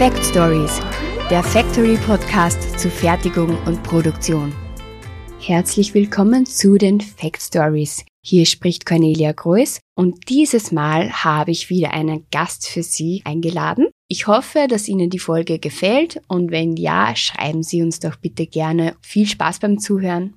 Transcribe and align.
Fact 0.00 0.24
Stories, 0.24 0.80
der 1.28 1.42
Factory 1.42 1.98
Podcast 1.98 2.80
zu 2.80 2.88
Fertigung 2.88 3.54
und 3.66 3.82
Produktion. 3.82 4.50
Herzlich 5.38 5.92
willkommen 5.92 6.46
zu 6.46 6.78
den 6.78 7.02
Fact 7.02 7.42
Stories. 7.42 8.06
Hier 8.24 8.46
spricht 8.46 8.86
Cornelia 8.86 9.32
Greuß 9.32 9.78
und 9.98 10.30
dieses 10.30 10.72
Mal 10.72 11.12
habe 11.12 11.50
ich 11.50 11.68
wieder 11.68 11.92
einen 11.92 12.24
Gast 12.30 12.66
für 12.66 12.82
Sie 12.82 13.20
eingeladen. 13.26 13.88
Ich 14.08 14.26
hoffe, 14.26 14.68
dass 14.70 14.88
Ihnen 14.88 15.10
die 15.10 15.18
Folge 15.18 15.58
gefällt 15.58 16.22
und 16.28 16.50
wenn 16.50 16.78
ja, 16.78 17.14
schreiben 17.14 17.62
Sie 17.62 17.82
uns 17.82 18.00
doch 18.00 18.16
bitte 18.16 18.46
gerne. 18.46 18.96
Viel 19.02 19.26
Spaß 19.26 19.58
beim 19.58 19.78
Zuhören. 19.78 20.32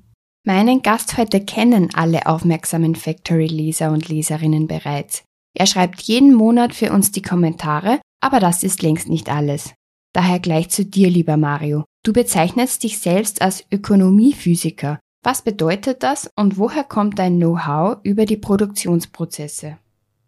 Meinen 0.45 0.81
Gast 0.81 1.17
heute 1.17 1.39
kennen 1.39 1.87
alle 1.93 2.27
aufmerksamen 2.27 2.95
Factory-Leser 2.95 3.93
und 3.93 4.09
Leserinnen 4.09 4.67
bereits. 4.67 5.23
Er 5.57 5.67
schreibt 5.67 6.01
jeden 6.01 6.33
Monat 6.33 6.73
für 6.73 6.91
uns 6.91 7.13
die 7.13 7.21
Kommentare, 7.21 8.01
aber 8.23 8.39
das 8.39 8.63
ist 8.63 8.81
längst 8.81 9.09
nicht 9.09 9.29
alles. 9.29 9.73
Daher 10.13 10.39
gleich 10.39 10.69
zu 10.69 10.85
dir, 10.85 11.09
lieber 11.09 11.35
Mario. 11.35 11.83
Du 12.03 12.13
bezeichnest 12.13 12.83
dich 12.83 12.99
selbst 12.99 13.41
als 13.41 13.65
Ökonomiephysiker. 13.71 14.99
Was 15.23 15.41
bedeutet 15.41 16.03
das 16.03 16.29
und 16.35 16.57
woher 16.57 16.83
kommt 16.83 17.19
dein 17.19 17.37
Know-how 17.37 17.97
über 18.03 18.25
die 18.25 18.37
Produktionsprozesse? 18.37 19.77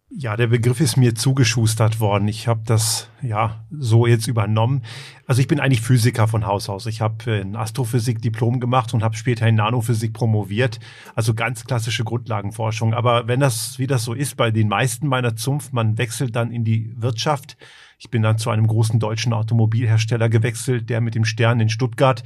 Ja, 0.08 0.36
der 0.36 0.46
Begriff 0.46 0.80
ist 0.80 0.96
mir 0.96 1.16
zugeschustert 1.16 1.98
worden. 1.98 2.28
Ich 2.28 2.46
habe 2.46 2.62
das 2.64 3.10
ja 3.22 3.66
so 3.70 4.06
jetzt 4.06 4.28
übernommen. 4.28 4.82
Also 5.26 5.40
ich 5.40 5.48
bin 5.48 5.58
eigentlich 5.58 5.80
Physiker 5.80 6.28
von 6.28 6.46
Haus 6.46 6.68
aus. 6.68 6.86
Ich 6.86 7.00
habe 7.00 7.32
in 7.32 7.56
Astrophysik 7.56 8.22
Diplom 8.22 8.60
gemacht 8.60 8.94
und 8.94 9.02
habe 9.02 9.16
später 9.16 9.48
in 9.48 9.56
Nanophysik 9.56 10.12
promoviert. 10.12 10.78
Also 11.16 11.34
ganz 11.34 11.64
klassische 11.64 12.04
Grundlagenforschung. 12.04 12.94
Aber 12.94 13.26
wenn 13.26 13.40
das, 13.40 13.80
wie 13.80 13.88
das 13.88 14.04
so 14.04 14.14
ist 14.14 14.36
bei 14.36 14.52
den 14.52 14.68
meisten 14.68 15.08
meiner 15.08 15.34
Zunft, 15.34 15.72
man 15.72 15.98
wechselt 15.98 16.36
dann 16.36 16.52
in 16.52 16.64
die 16.64 16.94
Wirtschaft. 16.96 17.56
Ich 17.98 18.10
bin 18.10 18.22
dann 18.22 18.38
zu 18.38 18.50
einem 18.50 18.66
großen 18.66 19.00
deutschen 19.00 19.32
Automobilhersteller 19.32 20.28
gewechselt, 20.28 20.90
der 20.90 21.00
mit 21.00 21.14
dem 21.14 21.24
Stern 21.24 21.60
in 21.60 21.68
Stuttgart 21.68 22.24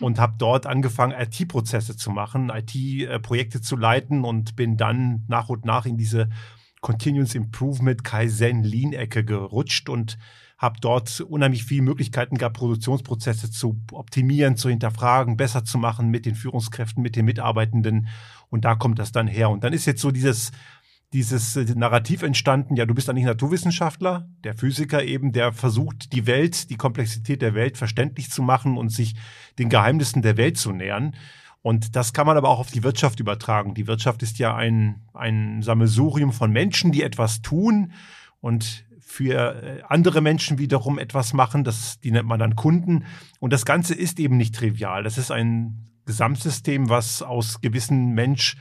und 0.00 0.18
habe 0.18 0.34
dort 0.38 0.66
angefangen, 0.66 1.14
IT-Prozesse 1.18 1.96
zu 1.96 2.10
machen, 2.10 2.50
IT-Projekte 2.50 3.60
zu 3.60 3.76
leiten 3.76 4.24
und 4.24 4.56
bin 4.56 4.76
dann 4.76 5.24
nach 5.28 5.48
und 5.48 5.64
nach 5.64 5.84
in 5.86 5.98
diese 5.98 6.30
Continuous 6.80 7.34
Improvement, 7.34 8.02
Kaizen, 8.02 8.62
Lean-Ecke 8.62 9.24
gerutscht 9.24 9.90
und 9.90 10.16
habe 10.56 10.78
dort 10.80 11.20
unheimlich 11.22 11.64
viele 11.64 11.82
Möglichkeiten 11.82 12.36
gehabt, 12.36 12.56
Produktionsprozesse 12.56 13.50
zu 13.50 13.80
optimieren, 13.92 14.56
zu 14.56 14.68
hinterfragen, 14.68 15.36
besser 15.36 15.64
zu 15.64 15.78
machen 15.78 16.08
mit 16.10 16.26
den 16.26 16.34
Führungskräften, 16.34 17.02
mit 17.02 17.16
den 17.16 17.24
Mitarbeitenden. 17.24 18.08
Und 18.50 18.66
da 18.66 18.74
kommt 18.74 18.98
das 18.98 19.12
dann 19.12 19.26
her. 19.26 19.48
Und 19.48 19.64
dann 19.64 19.72
ist 19.72 19.86
jetzt 19.86 20.02
so 20.02 20.10
dieses 20.10 20.52
dieses 21.12 21.56
äh, 21.56 21.64
Narrativ 21.74 22.22
entstanden, 22.22 22.76
ja, 22.76 22.86
du 22.86 22.94
bist 22.94 23.08
eigentlich 23.08 23.24
Naturwissenschaftler, 23.24 24.28
der 24.44 24.54
Physiker 24.54 25.02
eben, 25.02 25.32
der 25.32 25.52
versucht, 25.52 26.12
die 26.12 26.26
Welt, 26.26 26.70
die 26.70 26.76
Komplexität 26.76 27.42
der 27.42 27.54
Welt 27.54 27.76
verständlich 27.76 28.30
zu 28.30 28.42
machen 28.42 28.76
und 28.76 28.90
sich 28.90 29.14
den 29.58 29.68
Geheimnissen 29.68 30.22
der 30.22 30.36
Welt 30.36 30.56
zu 30.56 30.72
nähern. 30.72 31.16
Und 31.62 31.94
das 31.96 32.12
kann 32.12 32.26
man 32.26 32.36
aber 32.36 32.48
auch 32.48 32.60
auf 32.60 32.70
die 32.70 32.82
Wirtschaft 32.82 33.20
übertragen. 33.20 33.74
Die 33.74 33.86
Wirtschaft 33.86 34.22
ist 34.22 34.38
ja 34.38 34.54
ein, 34.54 35.02
ein 35.12 35.62
Sammelsurium 35.62 36.32
von 36.32 36.50
Menschen, 36.50 36.90
die 36.92 37.02
etwas 37.02 37.42
tun 37.42 37.92
und 38.40 38.84
für 39.00 39.62
äh, 39.62 39.82
andere 39.88 40.20
Menschen 40.20 40.58
wiederum 40.58 40.98
etwas 40.98 41.32
machen. 41.34 41.64
Das, 41.64 41.98
die 42.00 42.12
nennt 42.12 42.28
man 42.28 42.38
dann 42.38 42.56
Kunden. 42.56 43.04
Und 43.40 43.52
das 43.52 43.66
Ganze 43.66 43.94
ist 43.94 44.20
eben 44.20 44.36
nicht 44.36 44.54
trivial. 44.54 45.02
Das 45.02 45.18
ist 45.18 45.32
ein 45.32 45.90
Gesamtsystem, 46.06 46.88
was 46.88 47.20
aus 47.20 47.60
gewissen 47.60 48.12
Mensch 48.14 48.56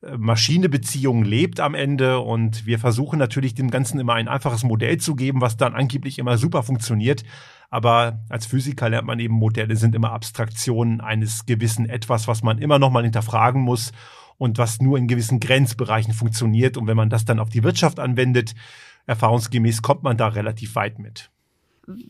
Maschine-Beziehung 0.00 1.24
lebt 1.24 1.58
am 1.58 1.74
Ende 1.74 2.20
und 2.20 2.66
wir 2.66 2.78
versuchen 2.78 3.18
natürlich 3.18 3.54
dem 3.54 3.70
Ganzen 3.70 3.98
immer 3.98 4.14
ein 4.14 4.28
einfaches 4.28 4.62
Modell 4.62 4.98
zu 4.98 5.16
geben, 5.16 5.40
was 5.40 5.56
dann 5.56 5.74
angeblich 5.74 6.18
immer 6.18 6.38
super 6.38 6.62
funktioniert. 6.62 7.24
Aber 7.70 8.20
als 8.28 8.46
Physiker 8.46 8.88
lernt 8.88 9.06
man 9.06 9.18
eben, 9.18 9.34
Modelle 9.34 9.76
sind 9.76 9.94
immer 9.94 10.12
Abstraktionen 10.12 11.00
eines 11.00 11.46
gewissen 11.46 11.88
Etwas, 11.88 12.28
was 12.28 12.42
man 12.42 12.58
immer 12.58 12.78
noch 12.78 12.90
mal 12.90 13.02
hinterfragen 13.02 13.60
muss 13.60 13.92
und 14.38 14.56
was 14.56 14.80
nur 14.80 14.98
in 14.98 15.08
gewissen 15.08 15.40
Grenzbereichen 15.40 16.14
funktioniert. 16.14 16.76
Und 16.76 16.86
wenn 16.86 16.96
man 16.96 17.10
das 17.10 17.24
dann 17.24 17.40
auf 17.40 17.48
die 17.48 17.64
Wirtschaft 17.64 17.98
anwendet, 17.98 18.54
erfahrungsgemäß 19.06 19.82
kommt 19.82 20.04
man 20.04 20.16
da 20.16 20.28
relativ 20.28 20.76
weit 20.76 21.00
mit. 21.00 21.30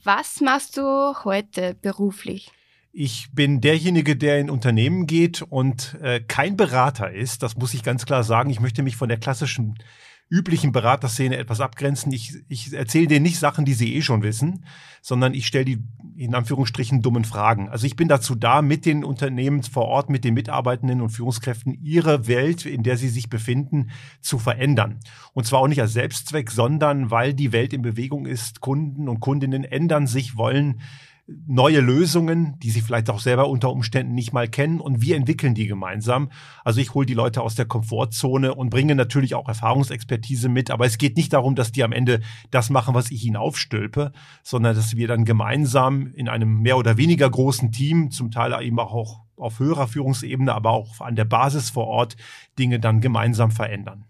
Was 0.04 0.40
machst 0.40 0.76
du 0.76 1.14
heute 1.24 1.74
beruflich? 1.80 2.52
Ich 2.90 3.28
bin 3.32 3.60
derjenige, 3.60 4.16
der 4.16 4.38
in 4.40 4.50
Unternehmen 4.50 5.06
geht 5.06 5.42
und 5.42 5.96
äh, 6.00 6.20
kein 6.20 6.56
Berater 6.56 7.12
ist. 7.12 7.42
Das 7.42 7.56
muss 7.56 7.74
ich 7.74 7.82
ganz 7.82 8.06
klar 8.06 8.24
sagen. 8.24 8.50
Ich 8.50 8.60
möchte 8.60 8.82
mich 8.82 8.96
von 8.96 9.08
der 9.08 9.18
klassischen 9.18 9.78
üblichen 10.30 10.72
Beraterszene 10.72 11.36
etwas 11.36 11.60
abgrenzen. 11.60 12.12
Ich, 12.12 12.34
ich 12.48 12.72
erzähle 12.72 13.06
denen 13.06 13.22
nicht 13.22 13.38
Sachen, 13.38 13.64
die 13.64 13.72
sie 13.72 13.94
eh 13.94 14.02
schon 14.02 14.22
wissen, 14.22 14.64
sondern 15.00 15.32
ich 15.32 15.46
stelle 15.46 15.64
die 15.64 15.78
in 16.16 16.34
Anführungsstrichen 16.34 17.00
dummen 17.00 17.24
Fragen. 17.24 17.68
Also 17.68 17.86
ich 17.86 17.96
bin 17.96 18.08
dazu 18.08 18.34
da, 18.34 18.60
mit 18.60 18.84
den 18.84 19.04
Unternehmen 19.04 19.62
vor 19.62 19.84
Ort, 19.84 20.10
mit 20.10 20.24
den 20.24 20.34
Mitarbeitenden 20.34 21.00
und 21.00 21.10
Führungskräften 21.10 21.78
ihre 21.80 22.26
Welt, 22.26 22.66
in 22.66 22.82
der 22.82 22.96
sie 22.96 23.08
sich 23.08 23.30
befinden, 23.30 23.90
zu 24.20 24.38
verändern. 24.38 24.98
Und 25.32 25.46
zwar 25.46 25.60
auch 25.60 25.68
nicht 25.68 25.80
als 25.80 25.92
Selbstzweck, 25.92 26.50
sondern 26.50 27.10
weil 27.10 27.34
die 27.34 27.52
Welt 27.52 27.72
in 27.72 27.82
Bewegung 27.82 28.26
ist. 28.26 28.60
Kunden 28.60 29.08
und 29.08 29.20
Kundinnen 29.20 29.64
ändern 29.64 30.06
sich, 30.06 30.36
wollen 30.36 30.80
neue 31.46 31.80
Lösungen, 31.80 32.58
die 32.60 32.70
sie 32.70 32.80
vielleicht 32.80 33.10
auch 33.10 33.20
selber 33.20 33.48
unter 33.48 33.70
Umständen 33.70 34.14
nicht 34.14 34.32
mal 34.32 34.48
kennen 34.48 34.80
und 34.80 35.02
wir 35.02 35.14
entwickeln 35.14 35.54
die 35.54 35.66
gemeinsam. 35.66 36.30
Also 36.64 36.80
ich 36.80 36.94
hole 36.94 37.04
die 37.04 37.14
Leute 37.14 37.42
aus 37.42 37.54
der 37.54 37.66
Komfortzone 37.66 38.54
und 38.54 38.70
bringe 38.70 38.94
natürlich 38.94 39.34
auch 39.34 39.46
Erfahrungsexpertise 39.46 40.48
mit, 40.48 40.70
aber 40.70 40.86
es 40.86 40.96
geht 40.96 41.16
nicht 41.16 41.34
darum, 41.34 41.54
dass 41.54 41.70
die 41.70 41.84
am 41.84 41.92
Ende 41.92 42.20
das 42.50 42.70
machen, 42.70 42.94
was 42.94 43.10
ich 43.10 43.24
ihnen 43.24 43.36
aufstülpe, 43.36 44.12
sondern 44.42 44.74
dass 44.74 44.96
wir 44.96 45.06
dann 45.06 45.26
gemeinsam 45.26 46.06
in 46.14 46.30
einem 46.30 46.62
mehr 46.62 46.78
oder 46.78 46.96
weniger 46.96 47.28
großen 47.28 47.72
Team, 47.72 48.10
zum 48.10 48.30
Teil 48.30 48.56
eben 48.62 48.78
auch 48.78 49.20
auf 49.36 49.58
höherer 49.58 49.86
Führungsebene, 49.86 50.54
aber 50.54 50.70
auch 50.70 51.00
an 51.00 51.14
der 51.14 51.26
Basis 51.26 51.68
vor 51.68 51.86
Ort 51.86 52.16
Dinge 52.58 52.80
dann 52.80 53.02
gemeinsam 53.02 53.50
verändern. 53.50 54.06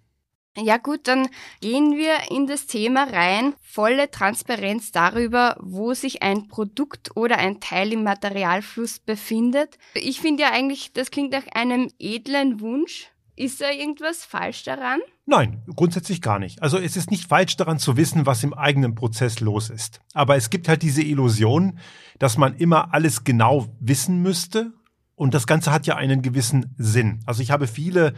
Ja 0.60 0.76
gut, 0.76 1.06
dann 1.06 1.28
gehen 1.60 1.96
wir 1.96 2.30
in 2.30 2.46
das 2.46 2.66
Thema 2.66 3.04
rein. 3.04 3.54
Volle 3.62 4.10
Transparenz 4.10 4.90
darüber, 4.90 5.56
wo 5.60 5.94
sich 5.94 6.22
ein 6.22 6.48
Produkt 6.48 7.16
oder 7.16 7.38
ein 7.38 7.60
Teil 7.60 7.92
im 7.92 8.02
Materialfluss 8.02 8.98
befindet. 8.98 9.78
Ich 9.94 10.20
finde 10.20 10.42
ja 10.42 10.52
eigentlich, 10.52 10.92
das 10.92 11.10
klingt 11.10 11.32
nach 11.32 11.46
einem 11.54 11.90
edlen 11.98 12.60
Wunsch. 12.60 13.08
Ist 13.36 13.60
da 13.60 13.70
irgendwas 13.70 14.24
falsch 14.24 14.64
daran? 14.64 14.98
Nein, 15.24 15.62
grundsätzlich 15.76 16.20
gar 16.20 16.40
nicht. 16.40 16.60
Also 16.60 16.76
es 16.76 16.96
ist 16.96 17.12
nicht 17.12 17.28
falsch 17.28 17.56
daran 17.56 17.78
zu 17.78 17.96
wissen, 17.96 18.26
was 18.26 18.42
im 18.42 18.52
eigenen 18.52 18.96
Prozess 18.96 19.38
los 19.38 19.70
ist. 19.70 20.00
Aber 20.12 20.34
es 20.34 20.50
gibt 20.50 20.66
halt 20.66 20.82
diese 20.82 21.02
Illusion, 21.02 21.78
dass 22.18 22.36
man 22.36 22.56
immer 22.56 22.92
alles 22.92 23.22
genau 23.22 23.68
wissen 23.78 24.22
müsste. 24.22 24.72
Und 25.14 25.34
das 25.34 25.46
Ganze 25.46 25.70
hat 25.70 25.86
ja 25.86 25.94
einen 25.94 26.20
gewissen 26.20 26.74
Sinn. 26.78 27.20
Also 27.26 27.42
ich 27.42 27.52
habe 27.52 27.68
viele 27.68 28.14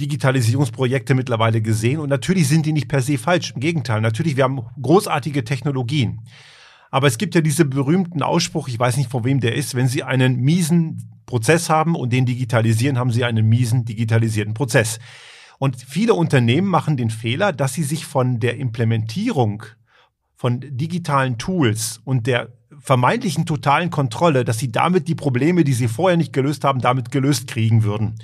Digitalisierungsprojekte 0.00 1.14
mittlerweile 1.14 1.60
gesehen 1.60 2.00
und 2.00 2.08
natürlich 2.08 2.48
sind 2.48 2.66
die 2.66 2.72
nicht 2.72 2.88
per 2.88 3.02
se 3.02 3.18
falsch. 3.18 3.52
Im 3.54 3.60
Gegenteil, 3.60 4.00
natürlich, 4.00 4.36
wir 4.36 4.44
haben 4.44 4.62
großartige 4.80 5.44
Technologien. 5.44 6.20
Aber 6.90 7.06
es 7.06 7.18
gibt 7.18 7.34
ja 7.34 7.40
diesen 7.40 7.70
berühmten 7.70 8.22
Ausspruch, 8.22 8.68
ich 8.68 8.78
weiß 8.78 8.96
nicht 8.96 9.10
von 9.10 9.24
wem 9.24 9.40
der 9.40 9.54
ist, 9.54 9.74
wenn 9.74 9.88
Sie 9.88 10.02
einen 10.02 10.40
miesen 10.40 11.22
Prozess 11.26 11.70
haben 11.70 11.94
und 11.94 12.12
den 12.12 12.26
digitalisieren, 12.26 12.98
haben 12.98 13.10
Sie 13.10 13.24
einen 13.24 13.48
miesen 13.48 13.84
digitalisierten 13.84 14.54
Prozess. 14.54 14.98
Und 15.62 15.76
viele 15.76 16.14
Unternehmen 16.14 16.66
machen 16.66 16.96
den 16.96 17.08
Fehler, 17.08 17.52
dass 17.52 17.74
sie 17.74 17.84
sich 17.84 18.04
von 18.04 18.40
der 18.40 18.56
Implementierung 18.56 19.62
von 20.34 20.58
digitalen 20.60 21.38
Tools 21.38 22.00
und 22.04 22.26
der 22.26 22.48
vermeintlichen 22.80 23.46
totalen 23.46 23.90
Kontrolle, 23.90 24.44
dass 24.44 24.58
sie 24.58 24.72
damit 24.72 25.06
die 25.06 25.14
Probleme, 25.14 25.62
die 25.62 25.72
sie 25.72 25.86
vorher 25.86 26.16
nicht 26.16 26.32
gelöst 26.32 26.64
haben, 26.64 26.80
damit 26.80 27.12
gelöst 27.12 27.46
kriegen 27.46 27.84
würden. 27.84 28.16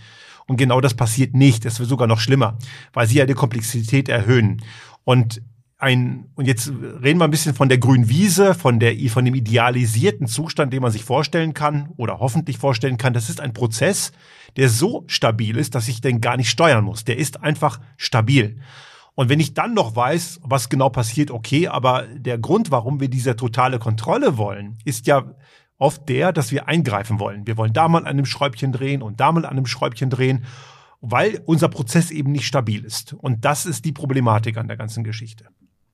Und 0.49 0.57
genau 0.57 0.81
das 0.81 0.95
passiert 0.95 1.35
nicht. 1.35 1.65
Es 1.67 1.79
wird 1.79 1.89
sogar 1.89 2.09
noch 2.09 2.19
schlimmer, 2.19 2.59
weil 2.93 3.07
sie 3.07 3.19
ja 3.19 3.27
die 3.27 3.35
Komplexität 3.35 4.09
erhöhen. 4.09 4.63
Und 5.05 5.43
ein, 5.77 6.31
und 6.35 6.47
jetzt 6.47 6.69
reden 6.69 7.21
wir 7.21 7.25
ein 7.25 7.31
bisschen 7.31 7.55
von 7.55 7.69
der 7.69 7.79
grünen 7.79 8.09
Wiese, 8.09 8.55
von 8.55 8.81
der, 8.81 8.97
von 9.11 9.25
dem 9.25 9.37
idealisierten 9.37 10.27
Zustand, 10.27 10.73
den 10.73 10.83
man 10.83 10.91
sich 10.91 11.05
vorstellen 11.05 11.55
kann 11.55 11.91
oder 11.97 12.19
hoffentlich 12.19 12.59
vorstellen 12.59 12.97
kann. 12.97 13.13
Das 13.13 13.29
ist 13.29 13.41
ein 13.41 13.53
Prozess, 13.53 14.11
der 14.57 14.71
so 14.71 15.05
stabil 15.07 15.57
ist, 15.57 15.77
dass 15.77 15.87
ich 15.87 16.01
den 16.01 16.21
gar 16.21 16.37
nicht 16.37 16.51
steuern 16.51 16.85
muss. 16.85 17.05
Der 17.05 17.19
ist 17.19 17.43
einfach 17.43 17.79
stabil. 17.97 18.59
Und 19.15 19.29
wenn 19.29 19.41
ich 19.41 19.55
dann 19.55 19.75
noch 19.75 19.95
weiß, 19.95 20.41
was 20.43 20.69
genau 20.69 20.89
passiert, 20.89 21.31
okay, 21.31 21.69
aber 21.69 22.07
der 22.13 22.39
Grund, 22.39 22.71
warum 22.71 23.01
wir 23.01 23.09
diese 23.09 23.37
totale 23.37 23.79
Kontrolle 23.79 24.37
wollen, 24.37 24.79
ist 24.85 25.07
ja 25.07 25.35
oft 25.79 26.09
der, 26.09 26.33
dass 26.33 26.53
wir 26.53 26.69
eingreifen 26.69 27.19
wollen. 27.21 27.47
Wir 27.47 27.57
wollen 27.57 27.73
da 27.73 27.89
mal 27.89 27.99
an 27.99 28.07
einem 28.07 28.27
Schräubchen 28.27 28.73
drehen 28.73 29.03
und 29.03 29.21
da 29.21 29.33
mal 29.33 29.45
an 29.45 29.53
einem 29.53 29.67
Schräubchen 29.67 30.11
drehen, 30.11 30.45
weil 31.01 31.43
unser 31.47 31.69
Prozess 31.69 32.11
eben 32.11 32.33
nicht 32.33 32.47
stabil 32.47 32.85
ist. 32.85 33.13
Und 33.15 33.45
das 33.45 33.67
ist 33.67 33.85
die 33.85 33.93
Problematik 33.93 34.57
an 34.57 34.69
der 34.69 34.77
ganzen 34.77 35.05
Geschichte. 35.05 35.47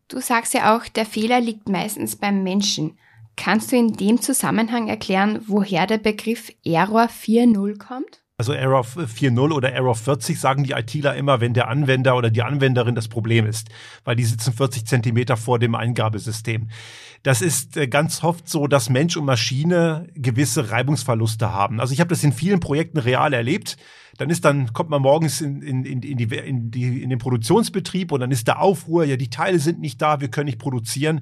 Du 0.09 0.21
sagst 0.21 0.55
ja 0.55 0.77
auch, 0.77 0.87
der 0.89 1.07
Fehler 1.07 1.41
liegt 1.41 1.69
meistens 1.69 2.17
beim 2.17 2.43
Menschen. 2.43 2.99
Kannst 3.37 3.73
du 3.73 3.77
in 3.77 3.93
dem 3.95 4.21
Zusammenhang 4.21 4.89
erklären, 4.89 5.41
woher 5.47 5.87
der 5.87 5.99
Begriff 5.99 6.53
Error 6.65 7.07
4.0 7.07 7.79
kommt? 7.79 8.24
Also 8.37 8.53
Error 8.53 8.81
4.0 8.83 9.53
oder 9.53 9.73
Error 9.73 9.95
40 9.95 10.41
sagen 10.41 10.65
die 10.65 10.73
ITler 10.73 11.15
immer, 11.15 11.41
wenn 11.41 11.55
der 11.55 11.69
Anwender 11.69 12.17
oder 12.17 12.31
die 12.31 12.43
Anwenderin 12.43 12.97
das 12.97 13.07
Problem 13.07 13.47
ist, 13.47 13.69
weil 14.03 14.17
die 14.17 14.25
sitzen 14.25 14.53
40 14.53 14.87
Zentimeter 14.87 15.37
vor 15.37 15.61
dem 15.61 15.77
Eingabesystem. 15.77 16.69
Das 17.23 17.43
ist 17.43 17.77
äh, 17.77 17.87
ganz 17.87 18.25
oft 18.25 18.49
so, 18.49 18.67
dass 18.67 18.91
Mensch 18.91 19.17
und 19.17 19.25
Maschine 19.25 20.09
gewisse 20.17 20.73
Reibungsverluste 20.73 21.53
haben. 21.53 21.79
Also 21.79 21.93
ich 21.93 22.01
habe 22.01 22.09
das 22.09 22.25
in 22.25 22.33
vielen 22.33 22.59
Projekten 22.59 22.99
real 22.99 23.33
erlebt. 23.33 23.77
Dann 24.19 24.31
ist 24.31 24.45
dann, 24.45 24.73
kommt 24.73 24.91
man 24.91 25.03
morgens 25.03 25.41
in, 25.41 25.63
in, 25.63 25.85
in, 25.85 26.01
die, 26.01 26.25
in, 26.25 26.71
die, 26.73 27.03
in 27.03 27.11
den 27.11 27.19
Produktionsbetrieb 27.21 28.11
und 28.11 28.19
dann 28.21 28.33
ist 28.33 28.49
der 28.49 28.61
Aufruhr, 28.61 29.05
ja, 29.05 29.17
die 29.17 29.31
Teile 29.31 29.61
sind 29.61 29.81
nicht 29.81 30.03
da, 30.03 30.21
wir 30.21 30.29
können 30.29 30.47
nicht 30.47 30.59
produzieren. 30.59 31.21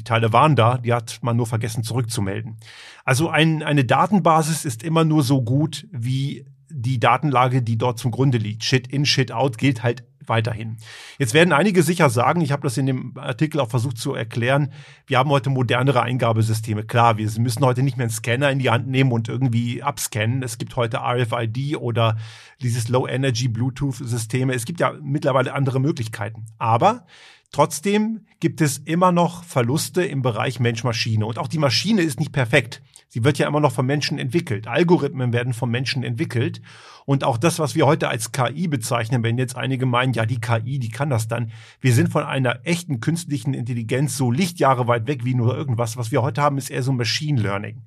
Die 0.00 0.04
Teile 0.04 0.32
waren 0.32 0.56
da, 0.56 0.78
die 0.78 0.94
hat 0.94 1.18
man 1.20 1.36
nur 1.36 1.46
vergessen 1.46 1.84
zurückzumelden. 1.84 2.56
Also 3.04 3.28
ein, 3.28 3.62
eine 3.62 3.84
Datenbasis 3.84 4.64
ist 4.64 4.82
immer 4.82 5.04
nur 5.04 5.22
so 5.22 5.42
gut 5.42 5.86
wie 5.92 6.46
die 6.70 6.98
Datenlage, 6.98 7.60
die 7.60 7.76
dort 7.76 7.98
zum 7.98 8.10
Grunde 8.10 8.38
liegt. 8.38 8.64
Shit 8.64 8.86
in, 8.86 9.04
Shit 9.04 9.30
out 9.30 9.58
gilt 9.58 9.82
halt 9.82 10.04
weiterhin. 10.26 10.78
Jetzt 11.18 11.34
werden 11.34 11.52
einige 11.52 11.82
sicher 11.82 12.08
sagen, 12.08 12.40
ich 12.40 12.50
habe 12.50 12.62
das 12.62 12.78
in 12.78 12.86
dem 12.86 13.12
Artikel 13.18 13.60
auch 13.60 13.68
versucht 13.68 13.98
zu 13.98 14.14
erklären, 14.14 14.72
wir 15.06 15.18
haben 15.18 15.28
heute 15.28 15.50
modernere 15.50 16.00
Eingabesysteme. 16.00 16.84
Klar, 16.84 17.18
wir 17.18 17.30
müssen 17.38 17.62
heute 17.62 17.82
nicht 17.82 17.98
mehr 17.98 18.04
einen 18.04 18.10
Scanner 18.10 18.50
in 18.50 18.58
die 18.58 18.70
Hand 18.70 18.88
nehmen 18.88 19.12
und 19.12 19.28
irgendwie 19.28 19.82
abscannen. 19.82 20.42
Es 20.42 20.56
gibt 20.56 20.76
heute 20.76 21.00
RFID 21.02 21.76
oder 21.76 22.16
dieses 22.62 22.88
Low-Energy 22.88 23.48
Bluetooth-Systeme. 23.48 24.54
Es 24.54 24.64
gibt 24.64 24.80
ja 24.80 24.94
mittlerweile 25.02 25.52
andere 25.52 25.78
Möglichkeiten. 25.78 26.46
Aber 26.56 27.04
Trotzdem 27.52 28.26
gibt 28.38 28.60
es 28.60 28.78
immer 28.78 29.10
noch 29.10 29.44
Verluste 29.44 30.04
im 30.04 30.22
Bereich 30.22 30.60
Mensch-Maschine. 30.60 31.26
Und 31.26 31.38
auch 31.38 31.48
die 31.48 31.58
Maschine 31.58 32.02
ist 32.02 32.20
nicht 32.20 32.32
perfekt. 32.32 32.80
Sie 33.08 33.24
wird 33.24 33.38
ja 33.38 33.48
immer 33.48 33.58
noch 33.58 33.72
von 33.72 33.86
Menschen 33.86 34.20
entwickelt. 34.20 34.68
Algorithmen 34.68 35.32
werden 35.32 35.52
von 35.52 35.68
Menschen 35.68 36.04
entwickelt. 36.04 36.62
Und 37.06 37.24
auch 37.24 37.38
das, 37.38 37.58
was 37.58 37.74
wir 37.74 37.86
heute 37.86 38.08
als 38.08 38.30
KI 38.30 38.68
bezeichnen, 38.68 39.24
wenn 39.24 39.36
jetzt 39.36 39.56
einige 39.56 39.84
meinen, 39.84 40.12
ja, 40.12 40.26
die 40.26 40.40
KI, 40.40 40.78
die 40.78 40.90
kann 40.90 41.10
das 41.10 41.26
dann. 41.26 41.50
Wir 41.80 41.92
sind 41.92 42.10
von 42.10 42.22
einer 42.22 42.60
echten 42.62 43.00
künstlichen 43.00 43.52
Intelligenz 43.52 44.16
so 44.16 44.30
Lichtjahre 44.30 44.86
weit 44.86 45.08
weg 45.08 45.24
wie 45.24 45.34
nur 45.34 45.56
irgendwas. 45.56 45.96
Was 45.96 46.12
wir 46.12 46.22
heute 46.22 46.40
haben, 46.40 46.56
ist 46.56 46.70
eher 46.70 46.84
so 46.84 46.92
Machine 46.92 47.40
Learning. 47.40 47.82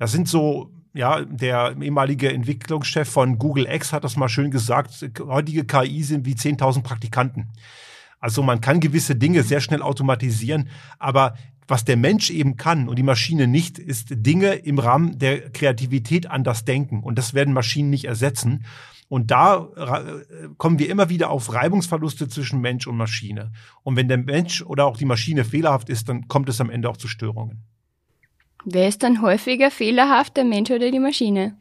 Das 0.00 0.10
sind 0.10 0.26
so 0.26 0.72
ja, 0.92 1.24
der 1.24 1.76
ehemalige 1.80 2.32
Entwicklungschef 2.32 3.08
von 3.08 3.38
Google 3.38 3.68
X 3.70 3.92
hat 3.92 4.02
das 4.02 4.16
mal 4.16 4.28
schön 4.28 4.50
gesagt, 4.50 5.08
heutige 5.20 5.64
KI 5.64 6.02
sind 6.02 6.26
wie 6.26 6.34
10.000 6.34 6.82
Praktikanten. 6.82 7.50
Also 8.20 8.42
man 8.42 8.60
kann 8.60 8.80
gewisse 8.80 9.16
Dinge 9.16 9.42
sehr 9.42 9.60
schnell 9.60 9.82
automatisieren, 9.82 10.68
aber 10.98 11.34
was 11.68 11.84
der 11.84 11.98
Mensch 11.98 12.30
eben 12.30 12.56
kann 12.56 12.88
und 12.88 12.96
die 12.96 13.02
Maschine 13.02 13.46
nicht, 13.46 13.78
ist 13.78 14.06
Dinge 14.10 14.54
im 14.54 14.78
Rahmen 14.78 15.18
der 15.18 15.50
Kreativität 15.50 16.28
anders 16.28 16.64
denken. 16.64 17.02
Und 17.02 17.18
das 17.18 17.34
werden 17.34 17.52
Maschinen 17.52 17.90
nicht 17.90 18.06
ersetzen. 18.06 18.64
Und 19.08 19.30
da 19.30 19.68
äh, 19.76 20.48
kommen 20.56 20.78
wir 20.78 20.90
immer 20.90 21.08
wieder 21.10 21.30
auf 21.30 21.52
Reibungsverluste 21.52 22.28
zwischen 22.28 22.60
Mensch 22.60 22.86
und 22.86 22.96
Maschine. 22.96 23.52
Und 23.82 23.96
wenn 23.96 24.08
der 24.08 24.18
Mensch 24.18 24.62
oder 24.62 24.86
auch 24.86 24.96
die 24.96 25.04
Maschine 25.04 25.44
fehlerhaft 25.44 25.90
ist, 25.90 26.08
dann 26.08 26.26
kommt 26.28 26.48
es 26.48 26.60
am 26.60 26.70
Ende 26.70 26.88
auch 26.88 26.96
zu 26.96 27.08
Störungen. 27.08 27.62
Wer 28.64 28.88
ist 28.88 29.02
dann 29.02 29.22
häufiger 29.22 29.70
fehlerhaft, 29.70 30.36
der 30.36 30.44
Mensch 30.44 30.70
oder 30.70 30.90
die 30.90 30.98
Maschine? 30.98 31.56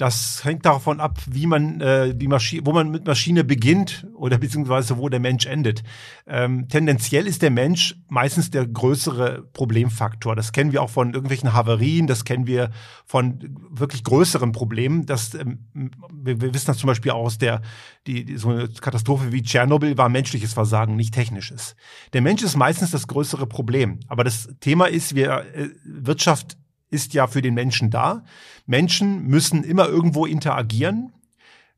Das 0.00 0.46
hängt 0.46 0.64
davon 0.64 0.98
ab, 0.98 1.18
wie 1.26 1.46
man 1.46 1.82
äh, 1.82 2.14
die 2.14 2.26
Maschine, 2.26 2.64
wo 2.64 2.72
man 2.72 2.90
mit 2.90 3.06
Maschine 3.06 3.44
beginnt 3.44 4.06
oder 4.14 4.38
beziehungsweise 4.38 4.96
wo 4.96 5.10
der 5.10 5.20
Mensch 5.20 5.44
endet. 5.44 5.82
Ähm, 6.26 6.68
tendenziell 6.70 7.26
ist 7.26 7.42
der 7.42 7.50
Mensch 7.50 7.96
meistens 8.08 8.50
der 8.50 8.66
größere 8.66 9.42
Problemfaktor. 9.52 10.34
Das 10.34 10.52
kennen 10.52 10.72
wir 10.72 10.80
auch 10.80 10.88
von 10.88 11.12
irgendwelchen 11.12 11.52
Havarien, 11.52 12.06
das 12.06 12.24
kennen 12.24 12.46
wir 12.46 12.70
von 13.04 13.54
wirklich 13.68 14.02
größeren 14.02 14.52
Problemen. 14.52 15.04
Das, 15.04 15.34
ähm, 15.34 15.66
wir, 16.10 16.40
wir 16.40 16.54
wissen 16.54 16.68
das 16.68 16.78
zum 16.78 16.86
Beispiel 16.86 17.12
auch 17.12 17.26
aus 17.26 17.36
der 17.36 17.60
die, 18.06 18.24
die, 18.24 18.38
so 18.38 18.48
eine 18.48 18.68
Katastrophe 18.68 19.32
wie 19.32 19.42
Tschernobyl 19.42 19.98
war 19.98 20.08
menschliches 20.08 20.54
Versagen, 20.54 20.96
nicht 20.96 21.12
technisches. 21.12 21.76
Der 22.14 22.22
Mensch 22.22 22.42
ist 22.42 22.56
meistens 22.56 22.90
das 22.90 23.06
größere 23.06 23.46
Problem. 23.46 24.00
Aber 24.08 24.24
das 24.24 24.48
Thema 24.60 24.86
ist, 24.86 25.14
wir 25.14 25.44
äh, 25.54 25.68
Wirtschaft 25.84 26.56
ist 26.90 27.14
ja 27.14 27.26
für 27.26 27.42
den 27.42 27.54
Menschen 27.54 27.90
da. 27.90 28.24
Menschen 28.66 29.26
müssen 29.26 29.64
immer 29.64 29.88
irgendwo 29.88 30.26
interagieren. 30.26 31.12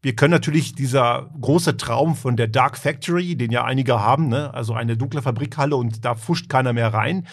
Wir 0.01 0.17
können 0.17 0.33
natürlich 0.33 0.75
dieser 0.75 1.31
große 1.41 1.77
Traum 1.77 2.17
von 2.17 2.37
der 2.37 2.49
Dark 2.49 2.77
Factory, 2.77 3.37
den 3.37 3.53
ja 3.53 3.65
einige 3.65 4.01
haben, 4.01 4.29
ne? 4.29 4.53
also 4.53 4.75
eine 4.75 4.97
dunkle 4.97 5.23
Fabrikhalle 5.23 5.77
und 5.77 6.05
da 6.05 6.17
fuscht 6.17 6.49
keiner 6.49 6.73
mehr 6.73 6.93
rein, 6.93 7.27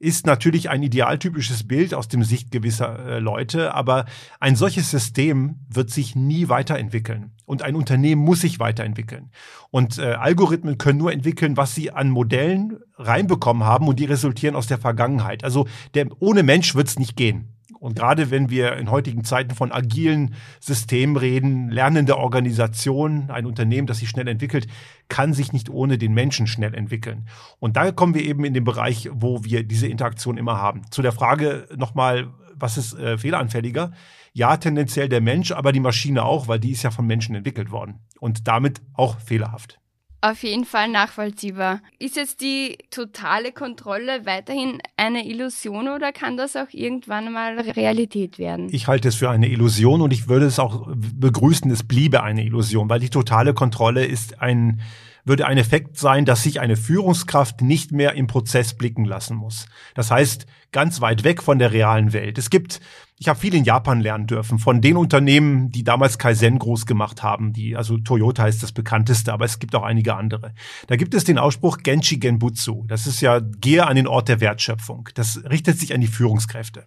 ist 0.00 0.26
natürlich 0.26 0.70
ein 0.70 0.82
idealtypisches 0.82 1.68
Bild 1.68 1.92
aus 1.92 2.08
dem 2.08 2.24
Sicht 2.24 2.50
gewisser 2.50 2.98
äh, 3.06 3.18
Leute, 3.18 3.74
aber 3.74 4.06
ein 4.40 4.56
solches 4.56 4.90
System 4.90 5.56
wird 5.68 5.90
sich 5.90 6.16
nie 6.16 6.48
weiterentwickeln. 6.48 7.32
Und 7.44 7.62
ein 7.62 7.76
Unternehmen 7.76 8.22
muss 8.22 8.40
sich 8.40 8.58
weiterentwickeln. 8.58 9.30
Und 9.70 9.98
äh, 9.98 10.12
Algorithmen 10.12 10.78
können 10.78 10.98
nur 10.98 11.12
entwickeln, 11.12 11.58
was 11.58 11.74
sie 11.74 11.90
an 11.90 12.08
Modellen 12.08 12.78
reinbekommen 12.96 13.64
haben 13.64 13.88
und 13.88 14.00
die 14.00 14.06
resultieren 14.06 14.56
aus 14.56 14.66
der 14.66 14.78
Vergangenheit. 14.78 15.44
Also 15.44 15.68
der, 15.92 16.06
ohne 16.18 16.42
Mensch 16.42 16.74
wird 16.74 16.88
es 16.88 16.98
nicht 16.98 17.14
gehen. 17.14 17.48
Und 17.80 17.96
gerade 17.96 18.30
wenn 18.30 18.50
wir 18.50 18.76
in 18.76 18.90
heutigen 18.90 19.24
Zeiten 19.24 19.54
von 19.54 19.72
agilen 19.72 20.34
Systemen 20.60 21.16
reden, 21.16 21.70
lernende 21.70 22.18
Organisationen, 22.18 23.30
ein 23.30 23.46
Unternehmen, 23.46 23.86
das 23.86 23.98
sich 23.98 24.10
schnell 24.10 24.28
entwickelt, 24.28 24.66
kann 25.08 25.32
sich 25.32 25.54
nicht 25.54 25.70
ohne 25.70 25.96
den 25.96 26.12
Menschen 26.12 26.46
schnell 26.46 26.74
entwickeln. 26.74 27.26
Und 27.58 27.76
da 27.76 27.90
kommen 27.90 28.14
wir 28.14 28.22
eben 28.22 28.44
in 28.44 28.52
den 28.52 28.64
Bereich, 28.64 29.08
wo 29.12 29.44
wir 29.44 29.64
diese 29.64 29.88
Interaktion 29.88 30.36
immer 30.36 30.58
haben. 30.58 30.82
Zu 30.90 31.00
der 31.00 31.12
Frage 31.12 31.66
nochmal, 31.74 32.28
was 32.54 32.76
ist 32.76 32.92
äh, 32.98 33.16
fehleranfälliger? 33.16 33.92
Ja, 34.34 34.58
tendenziell 34.58 35.08
der 35.08 35.22
Mensch, 35.22 35.50
aber 35.50 35.72
die 35.72 35.80
Maschine 35.80 36.22
auch, 36.22 36.48
weil 36.48 36.60
die 36.60 36.72
ist 36.72 36.82
ja 36.82 36.90
von 36.90 37.06
Menschen 37.06 37.34
entwickelt 37.34 37.70
worden 37.70 38.00
und 38.20 38.46
damit 38.46 38.82
auch 38.92 39.18
fehlerhaft 39.18 39.80
auf 40.20 40.42
jeden 40.42 40.64
Fall 40.64 40.88
nachvollziehbar. 40.88 41.80
Ist 41.98 42.16
jetzt 42.16 42.40
die 42.40 42.76
totale 42.90 43.52
Kontrolle 43.52 44.26
weiterhin 44.26 44.78
eine 44.96 45.26
Illusion 45.26 45.88
oder 45.88 46.12
kann 46.12 46.36
das 46.36 46.56
auch 46.56 46.68
irgendwann 46.72 47.32
mal 47.32 47.58
Realität 47.58 48.38
werden? 48.38 48.68
Ich 48.70 48.86
halte 48.86 49.08
es 49.08 49.14
für 49.14 49.30
eine 49.30 49.48
Illusion 49.48 50.02
und 50.02 50.12
ich 50.12 50.28
würde 50.28 50.46
es 50.46 50.58
auch 50.58 50.88
begrüßen, 50.94 51.70
es 51.70 51.82
bliebe 51.82 52.22
eine 52.22 52.44
Illusion, 52.44 52.88
weil 52.90 53.00
die 53.00 53.10
totale 53.10 53.54
Kontrolle 53.54 54.04
ist 54.04 54.40
ein 54.42 54.80
würde 55.30 55.46
ein 55.46 55.58
Effekt 55.58 55.96
sein, 55.96 56.24
dass 56.24 56.42
sich 56.42 56.58
eine 56.58 56.76
Führungskraft 56.76 57.62
nicht 57.62 57.92
mehr 57.92 58.14
im 58.14 58.26
Prozess 58.26 58.74
blicken 58.74 59.04
lassen 59.04 59.36
muss. 59.36 59.66
Das 59.94 60.10
heißt, 60.10 60.44
ganz 60.72 61.00
weit 61.00 61.22
weg 61.22 61.40
von 61.40 61.60
der 61.60 61.72
realen 61.72 62.12
Welt. 62.12 62.36
Es 62.36 62.50
gibt, 62.50 62.80
ich 63.16 63.28
habe 63.28 63.38
viel 63.38 63.54
in 63.54 63.62
Japan 63.62 64.00
lernen 64.00 64.26
dürfen, 64.26 64.58
von 64.58 64.80
den 64.80 64.96
Unternehmen, 64.96 65.70
die 65.70 65.84
damals 65.84 66.18
Kaizen 66.18 66.58
groß 66.58 66.84
gemacht 66.84 67.22
haben, 67.22 67.52
die, 67.52 67.76
also 67.76 67.96
Toyota 67.96 68.48
ist 68.48 68.64
das 68.64 68.72
bekannteste, 68.72 69.32
aber 69.32 69.44
es 69.44 69.60
gibt 69.60 69.76
auch 69.76 69.84
einige 69.84 70.16
andere. 70.16 70.52
Da 70.88 70.96
gibt 70.96 71.14
es 71.14 71.22
den 71.22 71.38
Ausspruch 71.38 71.78
Genshi 71.78 72.18
Genbutsu. 72.18 72.84
Das 72.88 73.06
ist 73.06 73.20
ja, 73.20 73.40
gehe 73.40 73.86
an 73.86 73.94
den 73.94 74.08
Ort 74.08 74.28
der 74.28 74.40
Wertschöpfung. 74.40 75.08
Das 75.14 75.44
richtet 75.48 75.78
sich 75.78 75.94
an 75.94 76.00
die 76.00 76.08
Führungskräfte. 76.08 76.86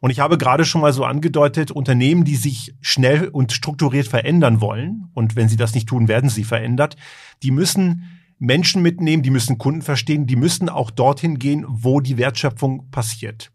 Und 0.00 0.10
ich 0.10 0.20
habe 0.20 0.38
gerade 0.38 0.64
schon 0.64 0.80
mal 0.80 0.92
so 0.92 1.04
angedeutet, 1.04 1.70
Unternehmen, 1.70 2.24
die 2.24 2.36
sich 2.36 2.74
schnell 2.80 3.28
und 3.28 3.52
strukturiert 3.52 4.08
verändern 4.08 4.60
wollen, 4.60 5.08
und 5.14 5.36
wenn 5.36 5.48
sie 5.48 5.56
das 5.56 5.74
nicht 5.74 5.88
tun, 5.88 6.08
werden 6.08 6.30
sie 6.30 6.44
verändert, 6.44 6.96
die 7.42 7.50
müssen 7.50 8.04
Menschen 8.38 8.82
mitnehmen, 8.82 9.22
die 9.22 9.30
müssen 9.30 9.58
Kunden 9.58 9.82
verstehen, 9.82 10.26
die 10.26 10.36
müssen 10.36 10.68
auch 10.68 10.90
dorthin 10.90 11.38
gehen, 11.38 11.64
wo 11.68 12.00
die 12.00 12.18
Wertschöpfung 12.18 12.90
passiert. 12.90 13.50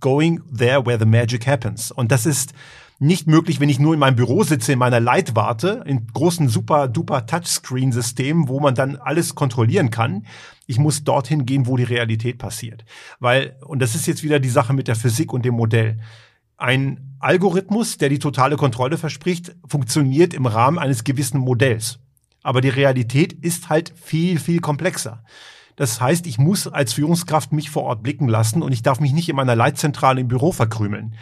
Going 0.00 0.42
there 0.56 0.84
where 0.84 0.98
the 0.98 1.06
magic 1.06 1.46
happens. 1.46 1.90
Und 1.90 2.12
das 2.12 2.26
ist 2.26 2.52
nicht 2.98 3.28
möglich, 3.28 3.60
wenn 3.60 3.68
ich 3.68 3.78
nur 3.78 3.94
in 3.94 4.00
meinem 4.00 4.16
Büro 4.16 4.42
sitze, 4.42 4.72
in 4.72 4.78
meiner 4.78 4.98
Leitwarte, 4.98 5.84
in 5.86 6.06
großen 6.08 6.48
super 6.48 6.88
duper 6.88 7.26
Touchscreen-Systemen, 7.26 8.48
wo 8.48 8.58
man 8.58 8.74
dann 8.74 8.96
alles 8.96 9.34
kontrollieren 9.36 9.90
kann. 9.90 10.26
Ich 10.66 10.78
muss 10.78 11.04
dorthin 11.04 11.46
gehen, 11.46 11.66
wo 11.66 11.76
die 11.76 11.84
Realität 11.84 12.38
passiert. 12.38 12.84
Weil, 13.20 13.56
und 13.64 13.80
das 13.80 13.94
ist 13.94 14.06
jetzt 14.06 14.24
wieder 14.24 14.40
die 14.40 14.48
Sache 14.48 14.72
mit 14.72 14.88
der 14.88 14.96
Physik 14.96 15.32
und 15.32 15.44
dem 15.44 15.54
Modell. 15.54 16.00
Ein 16.56 17.16
Algorithmus, 17.20 17.98
der 17.98 18.08
die 18.08 18.18
totale 18.18 18.56
Kontrolle 18.56 18.98
verspricht, 18.98 19.54
funktioniert 19.66 20.34
im 20.34 20.46
Rahmen 20.46 20.78
eines 20.78 21.04
gewissen 21.04 21.38
Modells. 21.38 22.00
Aber 22.42 22.60
die 22.60 22.68
Realität 22.68 23.32
ist 23.32 23.68
halt 23.68 23.92
viel, 23.96 24.40
viel 24.40 24.60
komplexer. 24.60 25.22
Das 25.76 26.00
heißt, 26.00 26.26
ich 26.26 26.38
muss 26.38 26.66
als 26.66 26.92
Führungskraft 26.94 27.52
mich 27.52 27.70
vor 27.70 27.84
Ort 27.84 28.02
blicken 28.02 28.28
lassen 28.28 28.62
und 28.62 28.72
ich 28.72 28.82
darf 28.82 28.98
mich 28.98 29.12
nicht 29.12 29.28
in 29.28 29.36
meiner 29.36 29.54
Leitzentrale 29.54 30.20
im 30.20 30.26
Büro 30.26 30.50
verkrümeln. 30.50 31.14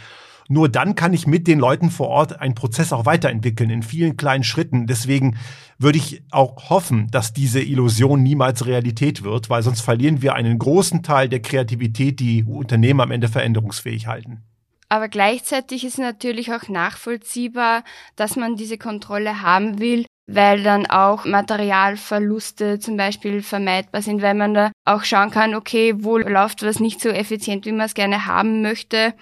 Nur 0.48 0.68
dann 0.68 0.94
kann 0.94 1.12
ich 1.12 1.26
mit 1.26 1.46
den 1.48 1.58
Leuten 1.58 1.90
vor 1.90 2.08
Ort 2.08 2.40
einen 2.40 2.54
Prozess 2.54 2.92
auch 2.92 3.06
weiterentwickeln 3.06 3.70
in 3.70 3.82
vielen 3.82 4.16
kleinen 4.16 4.44
Schritten. 4.44 4.86
Deswegen 4.86 5.36
würde 5.78 5.98
ich 5.98 6.22
auch 6.30 6.70
hoffen, 6.70 7.08
dass 7.10 7.32
diese 7.32 7.60
Illusion 7.60 8.22
niemals 8.22 8.66
Realität 8.66 9.24
wird, 9.24 9.50
weil 9.50 9.62
sonst 9.62 9.80
verlieren 9.80 10.22
wir 10.22 10.34
einen 10.34 10.58
großen 10.58 11.02
Teil 11.02 11.28
der 11.28 11.40
Kreativität, 11.40 12.20
die 12.20 12.44
Unternehmen 12.44 13.00
am 13.00 13.10
Ende 13.10 13.28
veränderungsfähig 13.28 14.06
halten. 14.06 14.42
Aber 14.88 15.08
gleichzeitig 15.08 15.84
ist 15.84 15.98
natürlich 15.98 16.52
auch 16.52 16.68
nachvollziehbar, 16.68 17.82
dass 18.14 18.36
man 18.36 18.54
diese 18.54 18.78
Kontrolle 18.78 19.42
haben 19.42 19.80
will, 19.80 20.06
weil 20.28 20.62
dann 20.62 20.86
auch 20.86 21.24
Materialverluste 21.24 22.78
zum 22.78 22.96
Beispiel 22.96 23.42
vermeidbar 23.42 24.02
sind, 24.02 24.22
weil 24.22 24.34
man 24.34 24.54
da 24.54 24.70
auch 24.84 25.02
schauen 25.02 25.32
kann, 25.32 25.56
okay, 25.56 25.94
wo 25.98 26.18
läuft 26.18 26.62
was 26.62 26.78
nicht 26.78 27.00
so 27.00 27.08
effizient, 27.08 27.66
wie 27.66 27.72
man 27.72 27.86
es 27.86 27.94
gerne 27.94 28.26
haben 28.26 28.62
möchte 28.62 29.14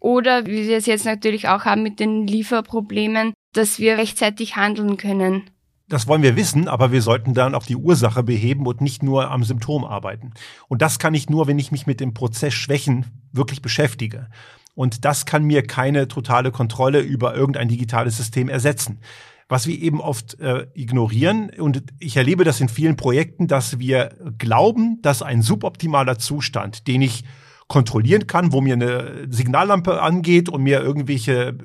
oder 0.00 0.46
wie 0.46 0.66
wir 0.66 0.78
es 0.78 0.86
jetzt 0.86 1.04
natürlich 1.04 1.48
auch 1.48 1.64
haben 1.64 1.82
mit 1.82 2.00
den 2.00 2.26
Lieferproblemen, 2.26 3.34
dass 3.52 3.78
wir 3.78 3.98
rechtzeitig 3.98 4.56
handeln 4.56 4.96
können? 4.96 5.44
Das 5.88 6.06
wollen 6.06 6.22
wir 6.22 6.36
wissen, 6.36 6.68
aber 6.68 6.92
wir 6.92 7.02
sollten 7.02 7.34
dann 7.34 7.54
auch 7.54 7.66
die 7.66 7.76
Ursache 7.76 8.22
beheben 8.22 8.66
und 8.66 8.80
nicht 8.80 9.02
nur 9.02 9.30
am 9.30 9.42
Symptom 9.42 9.84
arbeiten. 9.84 10.32
Und 10.68 10.82
das 10.82 11.00
kann 11.00 11.14
ich 11.14 11.28
nur, 11.28 11.48
wenn 11.48 11.58
ich 11.58 11.72
mich 11.72 11.86
mit 11.86 12.00
dem 12.00 12.14
Prozess 12.14 12.54
Schwächen 12.54 13.06
wirklich 13.32 13.60
beschäftige. 13.60 14.28
Und 14.74 15.04
das 15.04 15.26
kann 15.26 15.42
mir 15.42 15.66
keine 15.66 16.06
totale 16.06 16.52
Kontrolle 16.52 17.00
über 17.00 17.34
irgendein 17.34 17.68
digitales 17.68 18.16
System 18.16 18.48
ersetzen. 18.48 19.00
Was 19.48 19.66
wir 19.66 19.76
eben 19.82 20.00
oft 20.00 20.38
äh, 20.38 20.68
ignorieren, 20.74 21.50
und 21.58 21.82
ich 21.98 22.16
erlebe 22.16 22.44
das 22.44 22.60
in 22.60 22.68
vielen 22.68 22.94
Projekten, 22.94 23.48
dass 23.48 23.80
wir 23.80 24.10
glauben, 24.38 25.02
dass 25.02 25.22
ein 25.22 25.42
suboptimaler 25.42 26.18
Zustand, 26.18 26.86
den 26.86 27.02
ich 27.02 27.24
kontrollieren 27.70 28.26
kann, 28.26 28.52
wo 28.52 28.60
mir 28.60 28.74
eine 28.74 29.28
Signallampe 29.30 30.02
angeht 30.02 30.48
und 30.48 30.64
mir 30.64 30.80
irgendwelche 30.80 31.56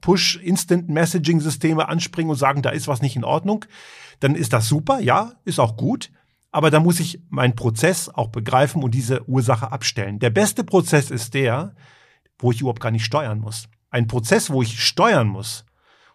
Push-Instant-Messaging-Systeme 0.00 1.88
anspringen 1.88 2.30
und 2.30 2.36
sagen, 2.36 2.62
da 2.62 2.70
ist 2.70 2.86
was 2.86 3.02
nicht 3.02 3.16
in 3.16 3.24
Ordnung, 3.24 3.64
dann 4.20 4.36
ist 4.36 4.52
das 4.52 4.68
super, 4.68 5.00
ja, 5.00 5.32
ist 5.44 5.58
auch 5.58 5.76
gut. 5.76 6.12
Aber 6.52 6.70
da 6.70 6.78
muss 6.78 7.00
ich 7.00 7.20
meinen 7.28 7.56
Prozess 7.56 8.08
auch 8.08 8.28
begreifen 8.28 8.84
und 8.84 8.94
diese 8.94 9.28
Ursache 9.28 9.72
abstellen. 9.72 10.20
Der 10.20 10.30
beste 10.30 10.62
Prozess 10.62 11.10
ist 11.10 11.34
der, 11.34 11.74
wo 12.38 12.52
ich 12.52 12.60
überhaupt 12.60 12.80
gar 12.80 12.92
nicht 12.92 13.04
steuern 13.04 13.40
muss. 13.40 13.68
Ein 13.90 14.06
Prozess, 14.06 14.48
wo 14.48 14.62
ich 14.62 14.80
steuern 14.80 15.26
muss. 15.26 15.64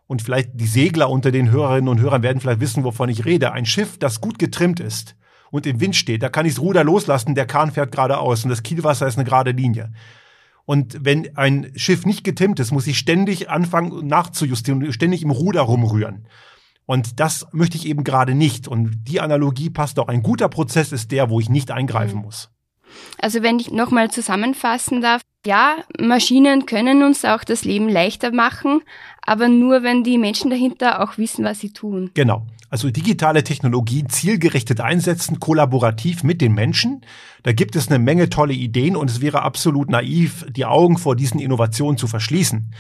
Und 0.05 0.21
vielleicht 0.21 0.51
die 0.53 0.67
Segler 0.67 1.09
unter 1.09 1.31
den 1.31 1.51
Hörerinnen 1.51 1.89
und 1.89 1.99
Hörern 1.99 2.23
werden 2.23 2.39
vielleicht 2.39 2.61
wissen, 2.61 2.85
wovon 2.85 3.09
ich 3.09 3.25
rede. 3.25 3.51
Ein 3.51 3.65
Schiff, 3.65 3.97
das 3.99 4.21
gut 4.21 4.39
getrimmt 4.39 4.79
ist 4.79 5.17
und 5.51 5.65
im 5.65 5.79
Wind 5.79 5.95
steht, 5.95 6.23
da 6.23 6.29
kann 6.29 6.45
ich 6.45 6.55
das 6.55 6.61
Ruder 6.61 6.83
loslassen, 6.83 7.35
der 7.35 7.45
Kahn 7.45 7.71
fährt 7.71 7.91
geradeaus 7.91 8.43
und 8.43 8.49
das 8.49 8.63
Kielwasser 8.63 9.07
ist 9.07 9.17
eine 9.17 9.25
gerade 9.25 9.51
Linie. 9.51 9.91
Und 10.65 10.97
wenn 11.05 11.37
ein 11.37 11.71
Schiff 11.75 12.05
nicht 12.05 12.23
getimmt 12.25 12.59
ist, 12.59 12.71
muss 12.71 12.87
ich 12.87 12.97
ständig 12.97 13.49
anfangen 13.49 14.05
nachzujustieren, 14.05 14.91
ständig 14.91 15.23
im 15.23 15.31
Ruder 15.31 15.61
rumrühren. 15.61 16.27
Und 16.85 17.19
das 17.19 17.47
möchte 17.51 17.77
ich 17.77 17.85
eben 17.85 18.03
gerade 18.03 18.35
nicht. 18.35 18.67
Und 18.67 19.05
die 19.07 19.21
Analogie 19.21 19.69
passt 19.69 19.97
auch. 19.99 20.07
Ein 20.07 20.23
guter 20.23 20.49
Prozess 20.49 20.91
ist 20.91 21.11
der, 21.11 21.29
wo 21.29 21.39
ich 21.39 21.49
nicht 21.49 21.71
eingreifen 21.71 22.17
mhm. 22.17 22.23
muss. 22.23 22.49
Also 23.17 23.43
wenn 23.43 23.59
ich 23.59 23.71
nochmal 23.71 24.11
zusammenfassen 24.11 25.01
darf, 25.01 25.21
ja, 25.45 25.77
Maschinen 25.99 26.65
können 26.65 27.03
uns 27.03 27.23
auch 27.23 27.43
das 27.43 27.63
Leben 27.63 27.89
leichter 27.89 28.31
machen, 28.31 28.81
aber 29.21 29.49
nur 29.49 29.83
wenn 29.83 30.03
die 30.03 30.17
Menschen 30.17 30.49
dahinter 30.49 31.01
auch 31.01 31.17
wissen, 31.17 31.45
was 31.45 31.59
sie 31.59 31.71
tun. 31.71 32.11
Genau. 32.13 32.45
Also 32.69 32.89
digitale 32.89 33.43
Technologien 33.43 34.09
zielgerichtet 34.09 34.81
einsetzen, 34.81 35.39
kollaborativ 35.39 36.23
mit 36.23 36.41
den 36.41 36.53
Menschen. 36.53 37.05
Da 37.43 37.53
gibt 37.53 37.75
es 37.77 37.87
eine 37.87 37.99
Menge 37.99 38.29
tolle 38.29 38.53
Ideen 38.53 38.97
und 38.97 39.09
es 39.09 39.21
wäre 39.21 39.41
absolut 39.41 39.89
naiv, 39.89 40.45
die 40.49 40.65
Augen 40.65 40.97
vor 40.97 41.15
diesen 41.15 41.39
Innovationen 41.39 41.97
zu 41.97 42.07
verschließen. 42.07 42.73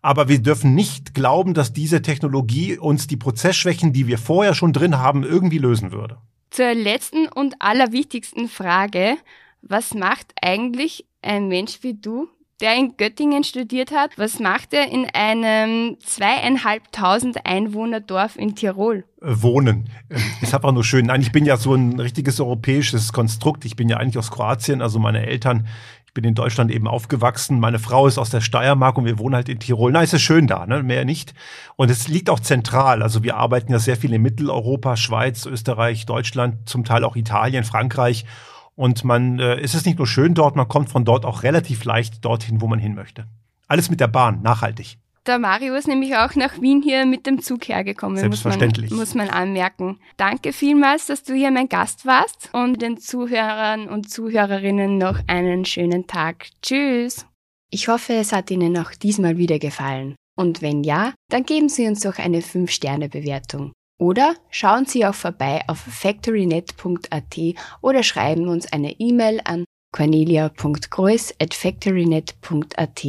Aber 0.00 0.28
wir 0.28 0.40
dürfen 0.40 0.74
nicht 0.74 1.14
glauben, 1.14 1.54
dass 1.54 1.72
diese 1.72 2.02
Technologie 2.02 2.78
uns 2.78 3.06
die 3.06 3.16
Prozessschwächen, 3.16 3.92
die 3.92 4.06
wir 4.06 4.18
vorher 4.18 4.54
schon 4.54 4.72
drin 4.72 4.98
haben, 4.98 5.24
irgendwie 5.24 5.58
lösen 5.58 5.92
würde. 5.92 6.18
Zur 6.50 6.74
letzten 6.74 7.28
und 7.28 7.54
allerwichtigsten 7.60 8.48
Frage. 8.48 9.16
Was 9.62 9.94
macht 9.94 10.32
eigentlich 10.40 11.06
ein 11.22 11.48
Mensch 11.48 11.78
wie 11.82 11.94
du, 11.94 12.28
der 12.62 12.76
in 12.76 12.96
Göttingen 12.96 13.44
studiert 13.44 13.90
hat, 13.90 14.12
was 14.16 14.38
macht 14.38 14.72
er 14.72 14.90
in 14.90 15.06
einem 15.12 15.98
zweieinhalbtausend 16.00 17.44
Einwohnerdorf 17.44 18.36
in 18.36 18.54
Tirol? 18.54 19.04
Äh, 19.20 19.42
wohnen. 19.42 19.90
Äh, 20.08 20.18
ist 20.40 20.54
einfach 20.54 20.72
nur 20.72 20.84
schön. 20.84 21.06
Nein, 21.06 21.20
ich 21.20 21.32
bin 21.32 21.44
ja 21.44 21.56
so 21.56 21.74
ein 21.74 21.98
richtiges 21.98 22.40
europäisches 22.40 23.12
Konstrukt. 23.12 23.64
Ich 23.64 23.76
bin 23.76 23.88
ja 23.88 23.98
eigentlich 23.98 24.16
aus 24.16 24.30
Kroatien, 24.30 24.80
also 24.80 24.98
meine 24.98 25.26
Eltern 25.26 25.66
ich 26.12 26.14
bin 26.14 26.24
in 26.24 26.34
Deutschland 26.34 26.70
eben 26.70 26.86
aufgewachsen. 26.86 27.58
Meine 27.58 27.78
Frau 27.78 28.06
ist 28.06 28.18
aus 28.18 28.28
der 28.28 28.42
Steiermark 28.42 28.98
und 28.98 29.06
wir 29.06 29.18
wohnen 29.18 29.34
halt 29.34 29.48
in 29.48 29.60
Tirol. 29.60 29.92
Na, 29.92 30.02
ist 30.02 30.12
es 30.12 30.20
schön 30.20 30.46
da, 30.46 30.66
ne? 30.66 30.82
Mehr 30.82 31.06
nicht. 31.06 31.32
Und 31.76 31.90
es 31.90 32.06
liegt 32.06 32.28
auch 32.28 32.38
zentral. 32.38 33.02
Also 33.02 33.22
wir 33.22 33.38
arbeiten 33.38 33.72
ja 33.72 33.78
sehr 33.78 33.96
viel 33.96 34.12
in 34.12 34.20
Mitteleuropa, 34.20 34.98
Schweiz, 34.98 35.46
Österreich, 35.46 36.04
Deutschland, 36.04 36.68
zum 36.68 36.84
Teil 36.84 37.04
auch 37.04 37.16
Italien, 37.16 37.64
Frankreich. 37.64 38.26
Und 38.74 39.04
man, 39.04 39.38
äh, 39.38 39.60
ist 39.60 39.74
es 39.74 39.84
nicht 39.84 39.98
nur 39.98 40.06
schön 40.06 40.34
dort, 40.34 40.56
man 40.56 40.68
kommt 40.68 40.88
von 40.88 41.04
dort 41.04 41.24
auch 41.24 41.42
relativ 41.42 41.84
leicht 41.84 42.24
dorthin, 42.24 42.60
wo 42.60 42.66
man 42.66 42.78
hin 42.78 42.94
möchte. 42.94 43.26
Alles 43.68 43.90
mit 43.90 44.00
der 44.00 44.08
Bahn, 44.08 44.42
nachhaltig. 44.42 44.98
Der 45.26 45.38
Mario 45.38 45.74
ist 45.74 45.86
nämlich 45.86 46.16
auch 46.16 46.34
nach 46.34 46.60
Wien 46.60 46.82
hier 46.82 47.06
mit 47.06 47.26
dem 47.26 47.40
Zug 47.40 47.68
hergekommen. 47.68 48.18
Selbstverständlich. 48.18 48.90
Muss 48.90 49.14
man, 49.14 49.26
muss 49.26 49.32
man 49.32 49.42
anmerken. 49.42 50.00
Danke 50.16 50.52
vielmals, 50.52 51.06
dass 51.06 51.22
du 51.22 51.34
hier 51.34 51.52
mein 51.52 51.68
Gast 51.68 52.06
warst 52.06 52.50
und 52.52 52.82
den 52.82 52.98
Zuhörern 52.98 53.88
und 53.88 54.10
Zuhörerinnen 54.10 54.98
noch 54.98 55.20
einen 55.28 55.64
schönen 55.64 56.08
Tag. 56.08 56.48
Tschüss. 56.60 57.24
Ich 57.70 57.86
hoffe, 57.86 58.14
es 58.14 58.32
hat 58.32 58.50
Ihnen 58.50 58.76
auch 58.76 58.90
diesmal 58.90 59.38
wieder 59.38 59.60
gefallen. 59.60 60.16
Und 60.36 60.60
wenn 60.60 60.82
ja, 60.82 61.14
dann 61.30 61.44
geben 61.44 61.68
Sie 61.68 61.86
uns 61.86 62.00
doch 62.00 62.18
eine 62.18 62.40
5-Sterne-Bewertung. 62.40 63.72
Oder 64.02 64.34
schauen 64.50 64.84
Sie 64.84 65.06
auch 65.06 65.14
vorbei 65.14 65.62
auf 65.68 65.78
factorynet.at 65.78 67.38
oder 67.82 68.02
schreiben 68.02 68.48
uns 68.48 68.72
eine 68.72 68.98
E-Mail 68.98 69.40
an 69.44 69.64
cornelia.groß 69.92 71.34
at 71.40 71.54
factorynet.at. 71.54 73.06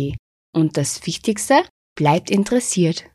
Und 0.53 0.77
das 0.77 1.03
Wichtigste, 1.07 1.63
bleibt 1.95 2.29
interessiert. 2.29 3.05